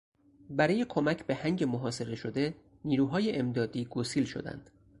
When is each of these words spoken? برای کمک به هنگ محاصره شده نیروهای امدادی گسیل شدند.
برای 0.49 0.85
کمک 0.89 1.25
به 1.25 1.35
هنگ 1.35 1.63
محاصره 1.63 2.15
شده 2.15 2.55
نیروهای 2.85 3.35
امدادی 3.35 3.85
گسیل 3.85 4.25
شدند. 4.25 4.69